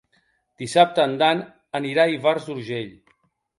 [0.63, 1.45] Dissabte en Dan
[1.81, 2.93] anirà a Ivars d'Urgell.